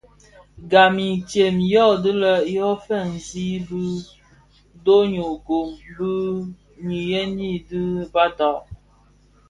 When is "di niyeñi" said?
5.95-7.51